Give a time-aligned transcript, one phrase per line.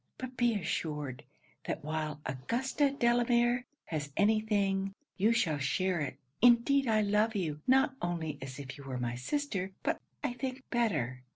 [0.17, 1.23] But be assured,
[1.65, 6.17] that while Augusta Delamere has any thing, you shall share it.
[6.41, 10.63] Indeed I love you, not only as if you were my sister, but, I think,
[10.71, 11.21] better.